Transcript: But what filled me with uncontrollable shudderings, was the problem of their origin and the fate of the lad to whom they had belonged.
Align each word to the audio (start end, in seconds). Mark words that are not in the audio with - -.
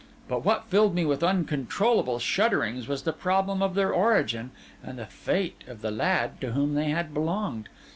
But 0.27 0.43
what 0.43 0.65
filled 0.65 0.95
me 0.95 1.05
with 1.05 1.21
uncontrollable 1.21 2.17
shudderings, 2.17 2.87
was 2.87 3.03
the 3.03 3.13
problem 3.13 3.61
of 3.61 3.75
their 3.75 3.91
origin 3.93 4.49
and 4.83 4.97
the 4.97 5.05
fate 5.05 5.63
of 5.67 5.81
the 5.81 5.91
lad 5.91 6.41
to 6.41 6.53
whom 6.53 6.73
they 6.73 6.89
had 6.89 7.13
belonged. 7.13 7.69